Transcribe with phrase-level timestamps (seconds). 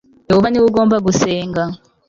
[0.29, 1.61] yehova ni we ugomba gusenga